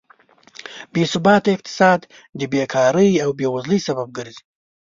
[0.93, 1.99] بېثباته اقتصاد
[2.39, 4.43] د بېکارۍ او بېوزلۍ سبب ګرځي.